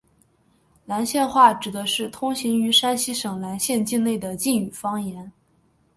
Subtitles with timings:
[0.87, 5.31] 岚县话指的是通行于山西省岚县境内的晋语方言。